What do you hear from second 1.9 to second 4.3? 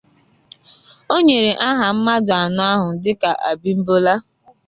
mmadụ anọ ahụ dịka Abimbola